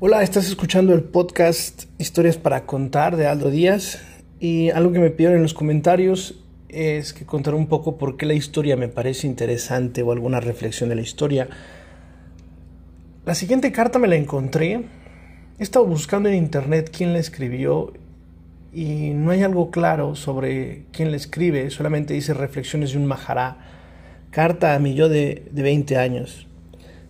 [0.00, 4.00] Hola, estás escuchando el podcast Historias para contar de Aldo Díaz
[4.38, 6.36] y algo que me pidieron en los comentarios
[6.68, 10.88] es que contar un poco por qué la historia me parece interesante o alguna reflexión
[10.88, 11.48] de la historia.
[13.26, 14.84] La siguiente carta me la encontré,
[15.58, 17.92] he estado buscando en internet quién la escribió
[18.72, 23.56] y no hay algo claro sobre quién la escribe, solamente dice reflexiones de un majará,
[24.30, 26.47] carta a mi yo de, de 20 años.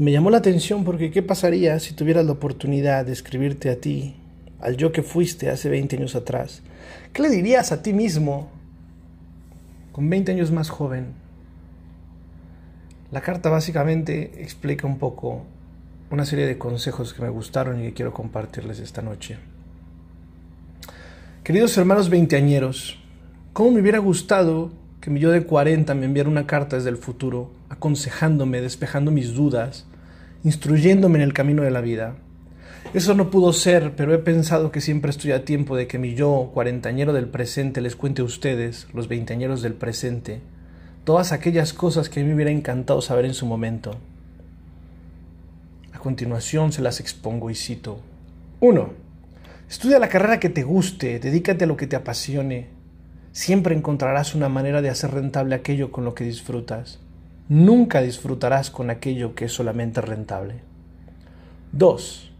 [0.00, 4.14] Me llamó la atención porque ¿qué pasaría si tuvieras la oportunidad de escribirte a ti,
[4.58, 6.62] al yo que fuiste hace 20 años atrás?
[7.12, 8.48] ¿Qué le dirías a ti mismo
[9.92, 11.08] con 20 años más joven?
[13.12, 15.42] La carta básicamente explica un poco
[16.10, 19.36] una serie de consejos que me gustaron y que quiero compartirles esta noche.
[21.44, 22.98] Queridos hermanos veinteañeros,
[23.52, 24.70] ¿cómo me hubiera gustado
[25.02, 29.34] que mi yo de 40 me enviara una carta desde el futuro, aconsejándome, despejando mis
[29.34, 29.86] dudas,
[30.42, 32.14] instruyéndome en el camino de la vida.
[32.94, 36.14] Eso no pudo ser, pero he pensado que siempre estoy a tiempo de que mi
[36.14, 40.40] yo, cuarentañero del presente, les cuente a ustedes, los veinteañeros del presente,
[41.04, 43.96] todas aquellas cosas que a mí me hubiera encantado saber en su momento.
[45.92, 48.00] A continuación se las expongo y cito.
[48.60, 48.90] 1.
[49.68, 52.68] Estudia la carrera que te guste, dedícate a lo que te apasione.
[53.32, 56.98] Siempre encontrarás una manera de hacer rentable aquello con lo que disfrutas
[57.50, 60.60] nunca disfrutarás con aquello que es solamente rentable.
[61.72, 62.32] 2.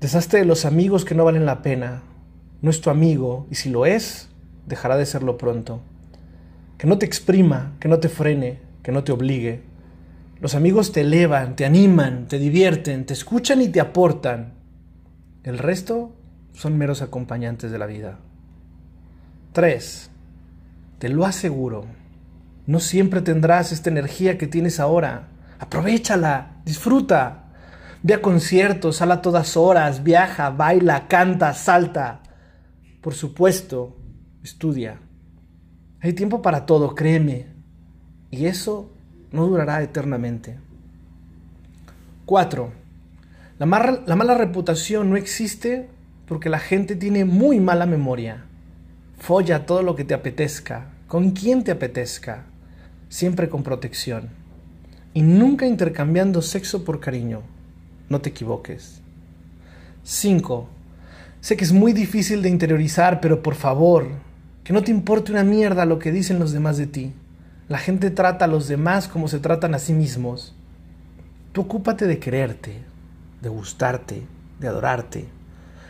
[0.00, 2.02] Deshazte de los amigos que no valen la pena.
[2.62, 4.28] No es tu amigo y si lo es,
[4.66, 5.80] dejará de serlo pronto.
[6.78, 9.62] Que no te exprima, que no te frene, que no te obligue.
[10.40, 14.52] Los amigos te elevan, te animan, te divierten, te escuchan y te aportan.
[15.42, 16.12] El resto
[16.52, 18.20] son meros acompañantes de la vida.
[19.54, 20.10] 3.
[21.00, 21.86] Te lo aseguro
[22.66, 25.28] no siempre tendrás esta energía que tienes ahora.
[25.58, 27.44] Aprovechala, disfruta.
[28.02, 32.22] Ve a conciertos, sal a todas horas, viaja, baila, canta, salta.
[33.00, 33.96] Por supuesto,
[34.42, 34.98] estudia.
[36.00, 37.46] Hay tiempo para todo, créeme.
[38.30, 38.92] Y eso
[39.30, 40.58] no durará eternamente.
[42.26, 42.72] 4.
[43.58, 45.88] La, la mala reputación no existe
[46.26, 48.44] porque la gente tiene muy mala memoria.
[49.18, 52.44] Folla todo lo que te apetezca, con quien te apetezca
[53.08, 54.30] siempre con protección
[55.14, 57.40] y nunca intercambiando sexo por cariño.
[58.08, 59.00] No te equivoques.
[60.04, 60.68] 5.
[61.40, 64.08] Sé que es muy difícil de interiorizar, pero por favor,
[64.62, 67.12] que no te importe una mierda lo que dicen los demás de ti.
[67.68, 70.54] La gente trata a los demás como se tratan a sí mismos.
[71.52, 72.82] Tú ocúpate de quererte,
[73.42, 74.22] de gustarte,
[74.60, 75.24] de adorarte.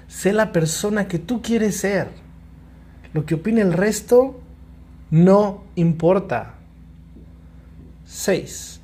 [0.09, 2.11] Sé la persona que tú quieres ser.
[3.13, 4.41] Lo que opine el resto
[5.11, 6.56] no importa.
[8.07, 8.81] 6.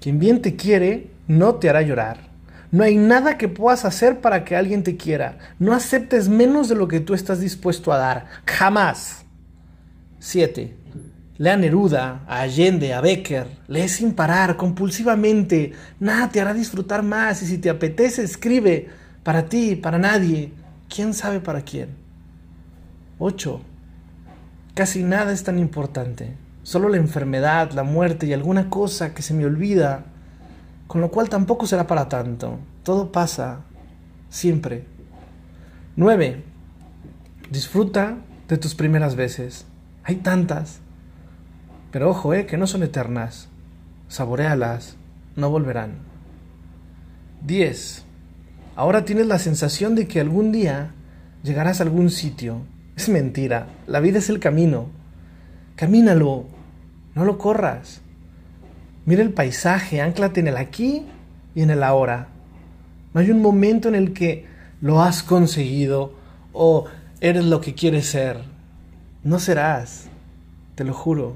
[0.00, 2.28] Quien bien te quiere no te hará llorar.
[2.70, 5.38] No hay nada que puedas hacer para que alguien te quiera.
[5.58, 8.26] No aceptes menos de lo que tú estás dispuesto a dar.
[8.44, 9.24] Jamás.
[10.18, 10.76] 7.
[11.38, 13.46] Lea Neruda, a Allende, a Becker.
[13.68, 15.72] Lee sin parar, compulsivamente.
[15.98, 17.42] Nada te hará disfrutar más.
[17.42, 18.88] Y si te apetece, escribe.
[19.22, 20.52] Para ti, para nadie.
[20.94, 21.88] ¿Quién sabe para quién?
[23.18, 23.62] 8.
[24.74, 29.32] Casi nada es tan importante solo la enfermedad, la muerte y alguna cosa que se
[29.32, 30.04] me olvida,
[30.86, 32.58] con lo cual tampoco será para tanto.
[32.82, 33.60] Todo pasa,
[34.28, 34.84] siempre.
[35.96, 36.44] 9.
[37.50, 38.18] Disfruta
[38.48, 39.64] de tus primeras veces.
[40.04, 40.80] Hay tantas.
[41.90, 43.48] Pero ojo, eh, que no son eternas.
[44.08, 44.96] Saborealas,
[45.36, 46.00] no volverán.
[47.46, 48.04] 10.
[48.76, 50.90] Ahora tienes la sensación de que algún día
[51.42, 52.60] llegarás a algún sitio.
[52.94, 54.90] Es mentira, la vida es el camino.
[55.74, 56.57] Camínalo,
[57.18, 58.00] no lo corras.
[59.04, 61.04] Mira el paisaje, anclate en el aquí
[61.54, 62.28] y en el ahora.
[63.12, 64.46] No hay un momento en el que
[64.80, 66.14] lo has conseguido
[66.52, 66.84] o
[67.20, 68.42] eres lo que quieres ser.
[69.24, 70.08] No serás,
[70.76, 71.34] te lo juro,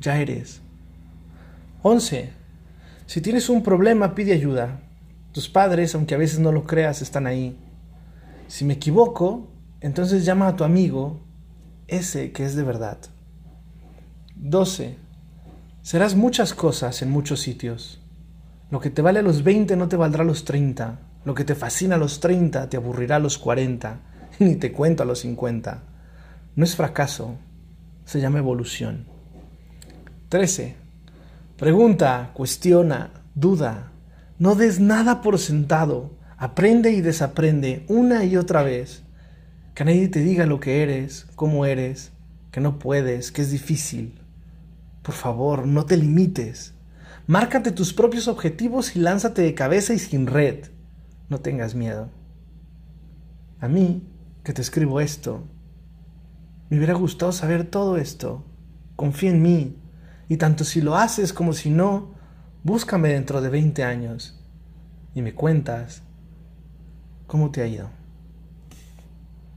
[0.00, 0.60] ya eres.
[1.80, 2.30] 11.
[3.06, 4.82] Si tienes un problema, pide ayuda.
[5.32, 7.56] Tus padres, aunque a veces no lo creas, están ahí.
[8.48, 9.48] Si me equivoco,
[9.80, 11.20] entonces llama a tu amigo,
[11.88, 12.98] ese que es de verdad.
[14.36, 14.98] 12.
[15.82, 18.00] Serás muchas cosas en muchos sitios.
[18.70, 21.00] Lo que te vale a los 20 no te valdrá a los 30.
[21.24, 23.98] Lo que te fascina a los 30 te aburrirá a los 40.
[24.38, 25.82] Ni te cuento a los 50.
[26.54, 27.34] No es fracaso,
[28.04, 29.06] se llama evolución.
[30.28, 30.76] 13.
[31.56, 33.90] Pregunta, cuestiona, duda.
[34.38, 36.12] No des nada por sentado.
[36.36, 39.02] Aprende y desaprende una y otra vez.
[39.74, 42.12] Que nadie te diga lo que eres, cómo eres,
[42.52, 44.21] que no puedes, que es difícil.
[45.02, 46.74] Por favor, no te limites.
[47.26, 50.66] Márcate tus propios objetivos y lánzate de cabeza y sin red.
[51.28, 52.10] no tengas miedo.
[53.58, 54.06] A mí,
[54.44, 55.44] que te escribo esto,
[56.68, 58.44] me hubiera gustado saber todo esto.
[58.96, 59.78] Confía en mí.
[60.28, 62.14] Y tanto si lo haces como si no,
[62.64, 64.38] búscame dentro de 20 años
[65.14, 66.02] y me cuentas
[67.26, 68.01] cómo te ha ido.